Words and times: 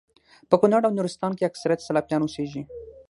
په 0.49 0.55
کونړ 0.61 0.81
او 0.85 0.95
نورستان 0.97 1.31
کي 1.37 1.43
اکثريت 1.45 1.79
سلفيان 1.87 2.21
اوسيږي 2.23 2.61